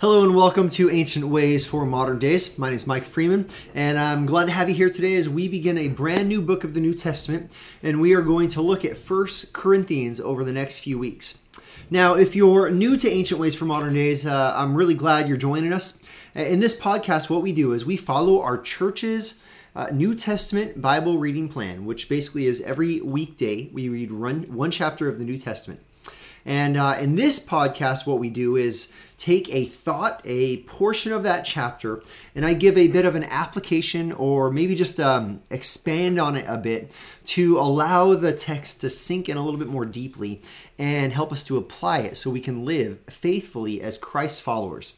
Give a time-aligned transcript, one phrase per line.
[0.00, 2.56] Hello and welcome to Ancient Ways for Modern Days.
[2.56, 5.48] My name is Mike Freeman, and I'm glad to have you here today as we
[5.48, 7.50] begin a brand new book of the New Testament,
[7.82, 11.38] and we are going to look at First Corinthians over the next few weeks.
[11.90, 15.36] Now, if you're new to Ancient Ways for Modern Days, uh, I'm really glad you're
[15.36, 16.00] joining us.
[16.32, 19.42] In this podcast, what we do is we follow our church's
[19.74, 25.08] uh, New Testament Bible reading plan, which basically is every weekday we read one chapter
[25.08, 25.80] of the New Testament.
[26.48, 31.22] And uh, in this podcast, what we do is take a thought, a portion of
[31.24, 32.00] that chapter,
[32.34, 36.46] and I give a bit of an application or maybe just um, expand on it
[36.48, 36.90] a bit
[37.26, 40.40] to allow the text to sink in a little bit more deeply
[40.78, 44.94] and help us to apply it so we can live faithfully as Christ's followers.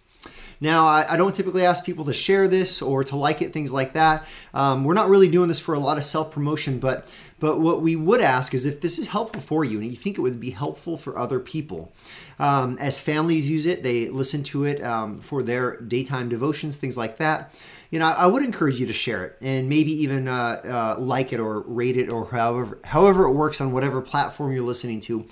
[0.60, 3.72] Now, I, I, don't typically ask people to share this or to like it, things
[3.72, 4.26] like that.
[4.52, 7.80] Um, we're not really doing this for a lot of self promotion, but but what
[7.80, 10.38] we would ask is if this is helpful for you and you think it would
[10.38, 11.90] be helpful for other people.
[12.38, 16.98] Um, as families use it, they listen to it um, for their daytime devotions, things
[16.98, 17.58] like that.
[17.90, 21.32] You know, I would encourage you to share it and maybe even uh, uh, like
[21.32, 25.26] it or rate it or however however it works on whatever platform you're listening to.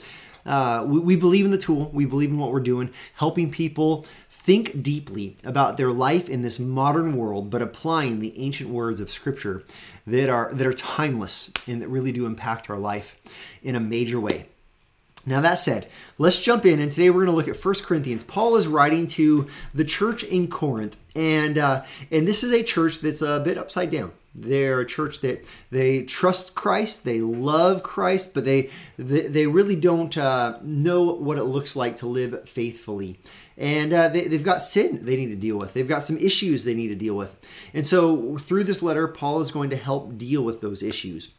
[0.46, 1.90] Uh, we, we, believe in the tool.
[1.92, 6.58] We believe in what we're doing, helping people think deeply about their life in this
[6.58, 9.64] modern world, but applying the ancient words of Scripture
[10.06, 13.16] that are that are timeless and that really do impact our life
[13.62, 14.46] in a major way.
[15.26, 18.24] Now, that said, let's jump in, and today we're going to look at 1 Corinthians.
[18.24, 23.00] Paul is writing to the church in Corinth, and uh, and this is a church
[23.00, 24.12] that's a bit upside down.
[24.40, 29.76] They're a church that they trust Christ, they love Christ, but they they, they really
[29.76, 33.18] don't uh, know what it looks like to live faithfully.
[33.56, 35.74] And uh, they, they've got sin they need to deal with.
[35.74, 37.36] They've got some issues they need to deal with.
[37.74, 41.30] And so through this letter, Paul is going to help deal with those issues.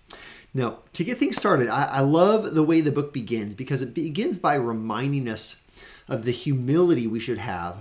[0.53, 3.93] Now, to get things started, I, I love the way the book begins because it
[3.93, 5.61] begins by reminding us
[6.07, 7.77] of the humility we should have,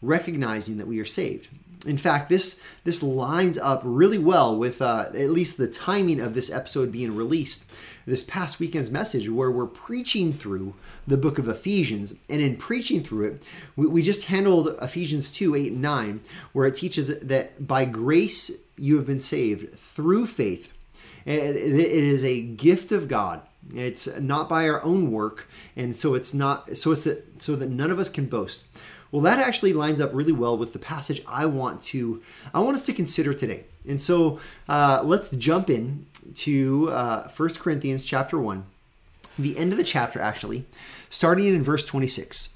[0.00, 1.48] recognizing that we are saved.
[1.86, 6.34] In fact, this this lines up really well with uh, at least the timing of
[6.34, 7.70] this episode being released.
[8.04, 10.74] This past weekend's message, where we're preaching through
[11.06, 13.42] the book of Ephesians, and in preaching through it,
[13.76, 16.20] we, we just handled Ephesians 2 8 and 9,
[16.52, 20.72] where it teaches that by grace you have been saved through faith.
[21.24, 23.42] It is a gift of God.
[23.72, 27.70] It's not by our own work, and so it's not so it's a, so that
[27.70, 28.66] none of us can boast.
[29.12, 32.76] Well, that actually lines up really well with the passage I want to I want
[32.76, 33.64] us to consider today.
[33.86, 36.06] And so uh, let's jump in
[36.36, 38.64] to uh, 1 Corinthians chapter 1,
[39.38, 40.64] the end of the chapter actually,
[41.10, 42.50] starting in verse 26.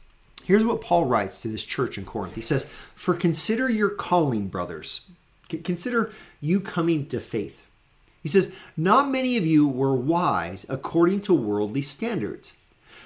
[0.44, 2.36] Here's what Paul writes to this church in Corinth.
[2.36, 5.02] He says, For consider your calling, brothers.
[5.48, 7.66] Consider you coming to faith.
[8.22, 12.54] He says, Not many of you were wise according to worldly standards.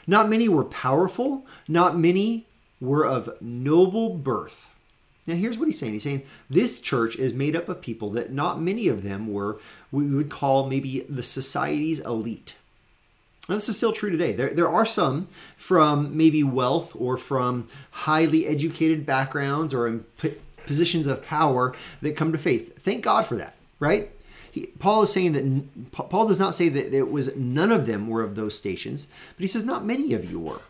[0.07, 1.47] Not many were powerful.
[1.67, 2.47] Not many
[2.81, 4.71] were of noble birth.
[5.27, 5.93] Now, here's what he's saying.
[5.93, 9.61] He's saying this church is made up of people that not many of them were,
[9.93, 12.57] we would call maybe the society's elite.
[13.49, 14.33] Now, this is still true today.
[14.33, 20.05] There, there are some from maybe wealth or from highly educated backgrounds or in
[20.67, 22.81] positions of power that come to faith.
[22.81, 24.11] Thank God for that, right?
[24.53, 28.09] He, Paul is saying that Paul does not say that it was none of them
[28.09, 30.61] were of those stations, but he says not many of you were.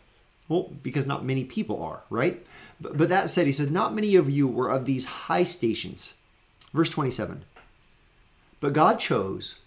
[0.50, 2.44] Well, because not many people are, right?
[2.80, 6.14] But, but that said, he says, Not many of you were of these high stations.
[6.74, 7.44] Verse 27
[8.58, 9.60] But God chose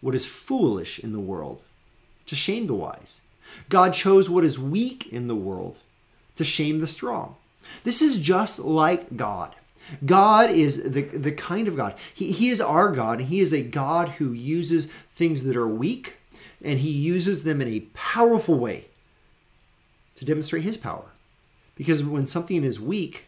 [0.00, 1.62] what is foolish in the world
[2.26, 3.22] to shame the wise.
[3.68, 5.78] God chose what is weak in the world
[6.34, 7.36] to shame the strong.
[7.84, 9.54] This is just like God.
[10.04, 11.94] God is the, the kind of God.
[12.12, 15.68] He, he is our God, and He is a God who uses things that are
[15.68, 16.16] weak,
[16.64, 18.86] and He uses them in a powerful way
[20.16, 21.04] to demonstrate his power.
[21.76, 23.26] Because when something is weak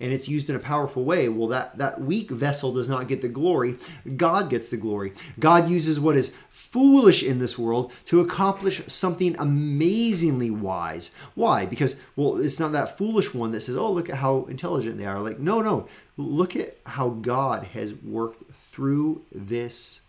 [0.00, 3.22] and it's used in a powerful way, well, that, that weak vessel does not get
[3.22, 3.76] the glory.
[4.16, 5.12] God gets the glory.
[5.40, 11.10] God uses what is foolish in this world to accomplish something amazingly wise.
[11.34, 11.66] Why?
[11.66, 15.06] Because, well, it's not that foolish one that says, oh, look at how intelligent they
[15.06, 15.20] are.
[15.20, 15.88] Like, no, no.
[16.16, 20.02] Look at how God has worked through this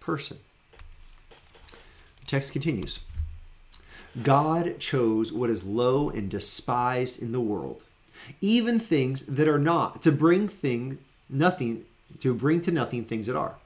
[0.00, 0.38] person.
[2.20, 3.00] The text continues.
[4.22, 7.82] God chose what is low and despised in the world,
[8.40, 10.98] even things that are not, to bring thing
[11.28, 11.84] nothing,
[12.20, 13.56] to bring to nothing things that are.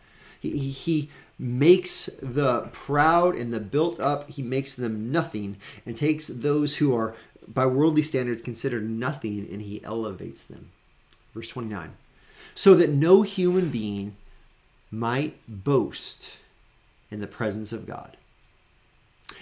[0.40, 1.10] He, he,
[1.40, 5.56] makes the proud and the built up, he makes them nothing,
[5.86, 7.14] and takes those who are
[7.48, 10.70] by worldly standards considered nothing, and he elevates them.
[11.34, 11.92] Verse 29.
[12.54, 14.16] So that no human being
[14.90, 16.36] might boast
[17.10, 18.16] in the presence of God.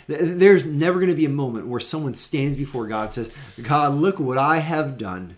[0.08, 3.30] There's never going to be a moment where someone stands before God and says,
[3.62, 5.36] God, look what I have done.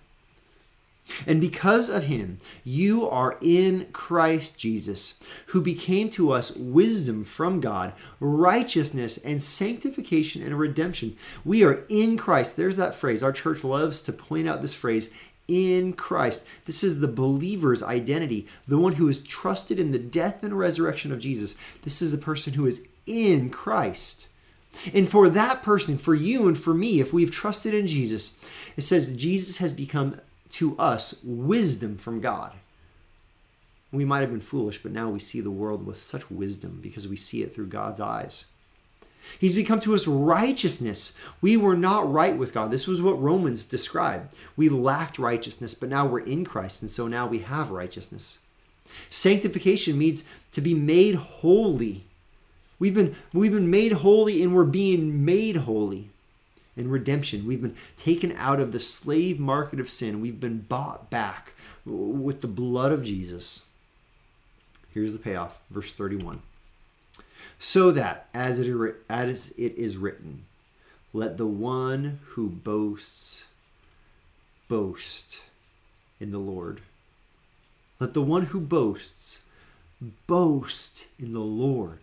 [1.26, 7.60] And because of him, you are in Christ Jesus, who became to us wisdom from
[7.60, 11.16] God, righteousness and sanctification and redemption.
[11.44, 12.56] We are in Christ.
[12.56, 13.24] There's that phrase.
[13.24, 15.12] Our church loves to point out this phrase
[15.48, 16.46] in Christ.
[16.66, 21.10] This is the believer's identity, the one who is trusted in the death and resurrection
[21.10, 21.56] of Jesus.
[21.82, 24.28] This is the person who is in Christ.
[24.94, 28.38] And for that person, for you and for me, if we've trusted in Jesus,
[28.76, 30.20] it says Jesus has become
[30.50, 32.52] to us wisdom from God.
[33.92, 37.08] We might have been foolish, but now we see the world with such wisdom because
[37.08, 38.46] we see it through God's eyes.
[39.38, 41.12] He's become to us righteousness.
[41.40, 42.70] We were not right with God.
[42.70, 44.34] This was what Romans described.
[44.56, 48.38] We lacked righteousness, but now we're in Christ, and so now we have righteousness.
[49.08, 52.04] Sanctification means to be made holy.
[52.80, 56.08] We've been, we've been made holy and we're being made holy
[56.76, 57.46] in redemption.
[57.46, 60.20] We've been taken out of the slave market of sin.
[60.20, 61.52] We've been bought back
[61.84, 63.66] with the blood of Jesus.
[64.92, 66.42] Here's the payoff, verse 31.
[67.58, 70.46] So that, as it, as it is written,
[71.12, 73.44] let the one who boasts
[74.68, 75.42] boast
[76.18, 76.80] in the Lord.
[77.98, 79.42] Let the one who boasts
[80.26, 81.98] boast in the Lord.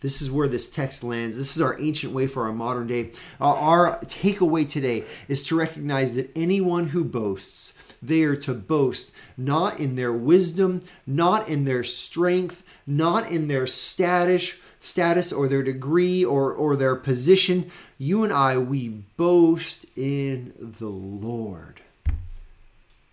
[0.00, 1.36] This is where this text lands.
[1.36, 3.12] This is our ancient way for our modern day.
[3.40, 9.12] Uh, our takeaway today is to recognize that anyone who boasts, they are to boast
[9.36, 15.62] not in their wisdom, not in their strength, not in their status, status or their
[15.62, 17.70] degree or, or their position.
[17.98, 21.82] You and I, we boast in the Lord.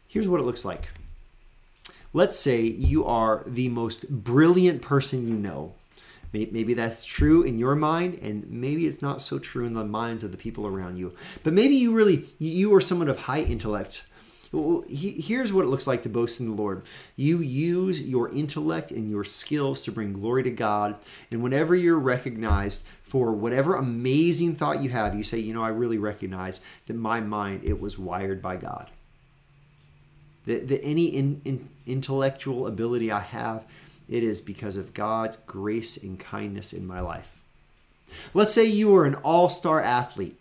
[0.08, 0.88] Here's what it looks like.
[2.14, 5.74] Let's say you are the most brilliant person you know
[6.34, 10.24] Maybe that's true in your mind, and maybe it's not so true in the minds
[10.24, 11.16] of the people around you.
[11.44, 14.06] But maybe you really, you are someone of high intellect.
[14.52, 16.84] Well, here's what it looks like to boast in the Lord.
[17.16, 20.96] You use your intellect and your skills to bring glory to God.
[21.32, 25.70] And whenever you're recognized for whatever amazing thought you have, you say, you know, I
[25.70, 28.90] really recognize that my mind, it was wired by God.
[30.46, 33.66] That, that any in, in, intellectual ability I have,
[34.10, 37.42] it is because of God's grace and kindness in my life.
[38.34, 40.38] Let's say you are an all star athlete.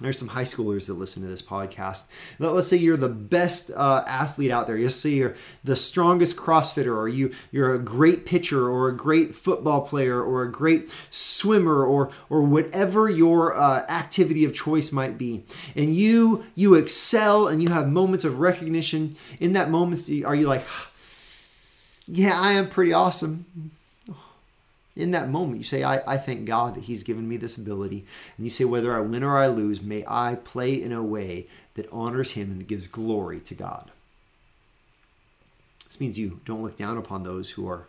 [0.00, 2.04] There's some high schoolers that listen to this podcast.
[2.38, 4.78] Let's say you're the best uh, athlete out there.
[4.78, 5.34] Let's say you're
[5.64, 10.42] the strongest CrossFitter, or you you're a great pitcher, or a great football player, or
[10.42, 15.42] a great swimmer, or or whatever your uh, activity of choice might be.
[15.74, 19.16] And you you excel, and you have moments of recognition.
[19.40, 20.64] In that moments, are you like?
[22.08, 23.72] Yeah, I am pretty awesome.
[24.96, 28.04] In that moment, you say, I, I thank God that He's given me this ability.
[28.36, 31.46] And you say, whether I win or I lose, may I play in a way
[31.74, 33.90] that honors Him and gives glory to God.
[35.86, 37.86] This means you don't look down upon those who are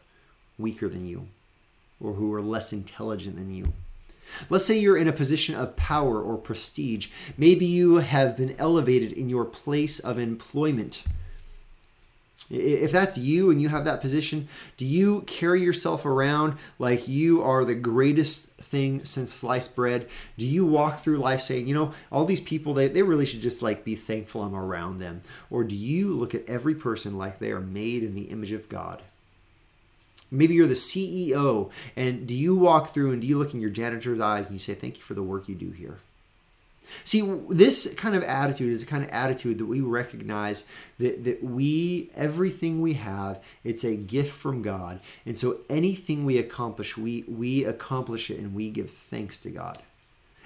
[0.58, 1.28] weaker than you
[2.00, 3.74] or who are less intelligent than you.
[4.50, 7.08] Let's say you're in a position of power or prestige.
[7.38, 11.04] Maybe you have been elevated in your place of employment.
[12.50, 17.44] If that's you and you have that position, do you carry yourself around like you
[17.44, 20.08] are the greatest thing since sliced bread?
[20.38, 23.42] Do you walk through life saying, you know, all these people, they, they really should
[23.42, 25.22] just like be thankful I'm around them?
[25.52, 28.68] Or do you look at every person like they are made in the image of
[28.68, 29.04] God?
[30.32, 33.72] Maybe you're the CEO, and do you walk through and do you look in your
[33.72, 35.98] janitor's eyes and you say, Thank you for the work you do here?
[37.04, 40.66] See, this kind of attitude is a kind of attitude that we recognize
[40.98, 45.00] that, that we, everything we have, it's a gift from God.
[45.26, 49.80] And so anything we accomplish, we, we accomplish it and we give thanks to God.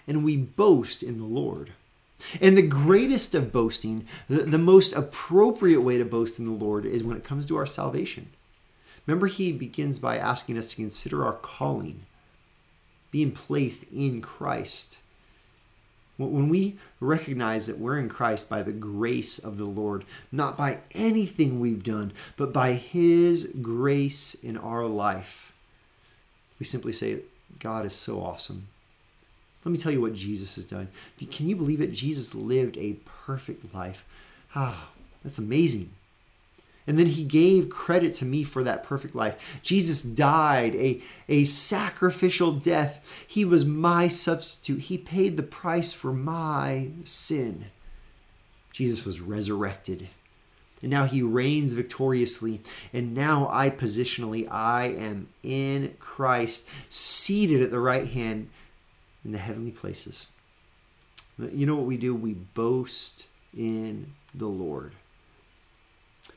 [0.08, 1.72] And we boast in the Lord.
[2.42, 6.86] And the greatest of boasting, the, the most appropriate way to boast in the Lord
[6.86, 8.30] is when it comes to our salvation.
[9.06, 12.06] Remember, he begins by asking us to consider our calling,
[13.12, 15.00] being placed in Christ.
[16.30, 20.80] When we recognize that we're in Christ by the grace of the Lord, not by
[20.92, 25.54] anything we've done, but by His grace in our life,
[26.60, 27.20] we simply say,
[27.60, 28.68] God is so awesome.
[29.66, 30.90] Let me tell you what Jesus has done.
[31.32, 31.94] Can you believe it?
[31.94, 34.06] Jesus lived a perfect life.
[34.56, 34.90] Ah,
[35.24, 35.92] that's amazing.
[36.86, 39.62] And then he gave credit to me for that perfect life.
[39.64, 43.04] Jesus died a, a sacrificial death.
[43.26, 44.82] He was my substitute.
[44.82, 47.68] He paid the price for my sin.
[48.74, 50.10] Jesus was resurrected.
[50.82, 52.60] And now he reigns victoriously.
[52.92, 58.50] And now I positionally, I am in Christ, seated at the right hand
[59.24, 60.28] in the heavenly places.
[61.38, 62.14] You know what we do?
[62.14, 64.92] We boast in the Lord.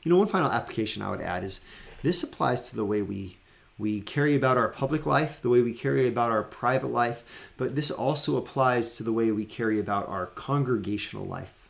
[0.03, 1.61] You know, one final application I would add is
[2.03, 3.37] this applies to the way we
[3.79, 7.23] we carry about our public life, the way we carry about our private life,
[7.57, 11.69] but this also applies to the way we carry about our congregational life.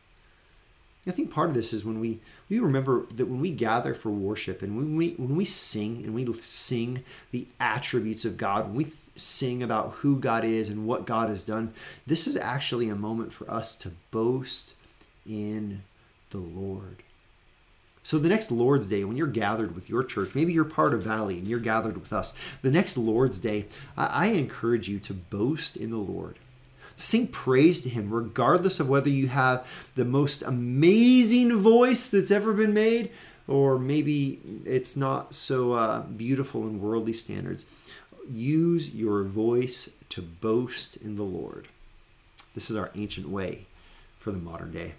[1.05, 2.19] I think part of this is when we
[2.49, 6.13] we remember that when we gather for worship and when we when we sing and
[6.13, 11.05] we sing the attributes of God, when we sing about who God is and what
[11.05, 11.73] God has done,
[12.05, 14.75] this is actually a moment for us to boast
[15.27, 15.83] in
[16.29, 17.03] the Lord.
[18.07, 21.01] So the next Lord's Day, when you're gathered with your church, maybe you're part of
[21.01, 23.65] Valley and you're gathered with us, the next Lord's Day,
[23.97, 26.39] I, encourage you to boast in the Lord.
[26.95, 32.53] Sing praise to Him, regardless of whether you have the most amazing voice that's ever
[32.53, 33.11] been made,
[33.45, 37.65] or maybe it's not so uh, beautiful in worldly standards.
[38.31, 41.67] Use your voice to boast in the Lord.
[42.55, 43.65] This is our ancient way
[44.17, 44.93] for the modern day.